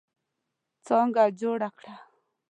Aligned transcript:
څانګه 0.85 1.23
جوړه 1.39 1.69
کړه. 1.77 1.93